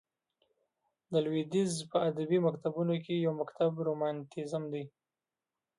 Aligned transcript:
د 1.11 1.13
لوېدیځ 1.25 1.73
په 1.91 1.97
ادبي 2.09 2.37
مکتبونو 2.47 2.93
کښي 3.03 3.15
یو 3.25 3.33
مکتب 3.41 3.71
رومانتیزم 3.87 4.63
دئ. 4.73 4.85